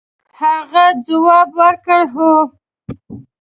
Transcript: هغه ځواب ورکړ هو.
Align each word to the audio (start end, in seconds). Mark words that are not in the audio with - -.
هغه 0.39 0.85
ځواب 1.05 1.49
ورکړ 1.59 2.01
هو. 2.15 2.31